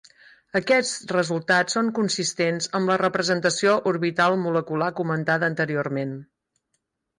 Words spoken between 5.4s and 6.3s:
anteriorment.